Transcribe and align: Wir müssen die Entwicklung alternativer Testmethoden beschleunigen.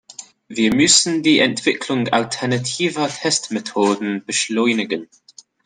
Wir 0.47 0.73
müssen 0.73 1.21
die 1.21 1.37
Entwicklung 1.37 2.07
alternativer 2.07 3.07
Testmethoden 3.07 4.25
beschleunigen. 4.25 5.07